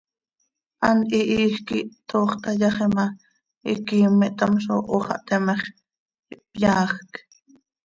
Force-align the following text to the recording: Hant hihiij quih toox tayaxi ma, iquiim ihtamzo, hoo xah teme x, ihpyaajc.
Hant 0.85 1.07
hihiij 1.13 1.55
quih 1.67 1.91
toox 2.09 2.31
tayaxi 2.43 2.85
ma, 2.95 3.05
iquiim 3.71 4.19
ihtamzo, 4.27 4.75
hoo 4.89 5.03
xah 5.05 5.21
teme 5.27 5.53
x, 5.61 5.63
ihpyaajc. 6.33 7.11